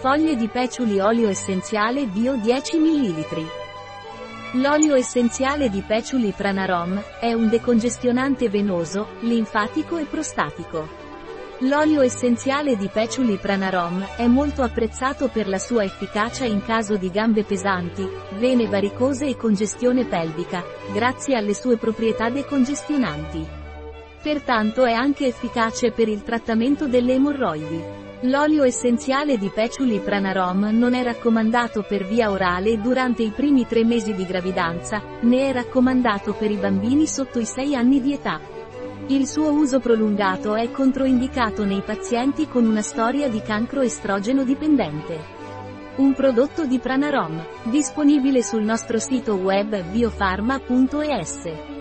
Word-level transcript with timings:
Foglie 0.00 0.36
di 0.36 0.46
peciuli 0.46 1.00
olio 1.00 1.28
essenziale 1.28 2.06
bio 2.06 2.36
10 2.36 2.78
ml. 2.78 3.48
L'olio 4.52 4.94
essenziale 4.94 5.68
di 5.68 5.82
peciuli 5.84 6.30
Pranarom 6.30 7.02
è 7.18 7.32
un 7.32 7.48
decongestionante 7.48 8.48
venoso, 8.48 9.08
linfatico 9.22 9.98
e 9.98 10.04
prostatico. 10.04 10.88
L'olio 11.62 12.02
essenziale 12.02 12.76
di 12.76 12.86
peciuli 12.86 13.38
Pranarom 13.38 14.06
è 14.16 14.28
molto 14.28 14.62
apprezzato 14.62 15.26
per 15.26 15.48
la 15.48 15.58
sua 15.58 15.82
efficacia 15.82 16.44
in 16.44 16.62
caso 16.62 16.96
di 16.96 17.10
gambe 17.10 17.42
pesanti, 17.42 18.08
vene 18.34 18.68
varicose 18.68 19.26
e 19.26 19.36
congestione 19.36 20.04
pelvica, 20.04 20.62
grazie 20.92 21.36
alle 21.36 21.54
sue 21.54 21.76
proprietà 21.76 22.30
decongestionanti. 22.30 23.44
Pertanto 24.22 24.84
è 24.84 24.92
anche 24.92 25.26
efficace 25.26 25.90
per 25.90 26.06
il 26.06 26.22
trattamento 26.22 26.86
delle 26.86 27.14
emorroidi. 27.14 28.06
L'olio 28.22 28.64
essenziale 28.64 29.38
di 29.38 29.48
Peciuli 29.48 30.00
Pranarom 30.00 30.70
non 30.72 30.94
è 30.94 31.04
raccomandato 31.04 31.84
per 31.86 32.04
via 32.04 32.32
orale 32.32 32.80
durante 32.80 33.22
i 33.22 33.30
primi 33.30 33.64
tre 33.64 33.84
mesi 33.84 34.12
di 34.12 34.26
gravidanza, 34.26 35.00
né 35.20 35.50
è 35.50 35.52
raccomandato 35.52 36.32
per 36.32 36.50
i 36.50 36.56
bambini 36.56 37.06
sotto 37.06 37.38
i 37.38 37.44
6 37.44 37.76
anni 37.76 38.00
di 38.00 38.14
età. 38.14 38.40
Il 39.06 39.24
suo 39.28 39.52
uso 39.52 39.78
prolungato 39.78 40.56
è 40.56 40.68
controindicato 40.72 41.64
nei 41.64 41.80
pazienti 41.80 42.48
con 42.48 42.66
una 42.66 42.82
storia 42.82 43.28
di 43.28 43.40
cancro 43.40 43.82
estrogeno 43.82 44.42
dipendente. 44.42 45.36
Un 45.98 46.12
prodotto 46.12 46.66
di 46.66 46.80
Pranarom, 46.80 47.40
disponibile 47.70 48.42
sul 48.42 48.64
nostro 48.64 48.98
sito 48.98 49.34
web 49.36 49.80
biofarma.es. 49.92 51.77